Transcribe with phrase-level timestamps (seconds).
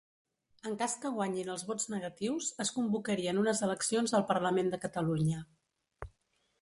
[0.69, 5.45] En cas que guanyin els vots negatius, es convocarien unes eleccions al Parlament de Catalunya.